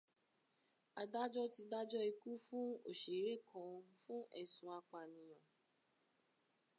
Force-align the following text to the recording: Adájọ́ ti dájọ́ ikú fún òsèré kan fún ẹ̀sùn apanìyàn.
Adájọ́ 1.01 1.45
ti 1.53 1.61
dájọ́ 1.71 2.03
ikú 2.11 2.29
fún 2.45 2.67
òsèré 2.89 3.33
kan 3.49 3.71
fún 4.01 4.21
ẹ̀sùn 4.41 4.73
apanìyàn. 4.79 5.43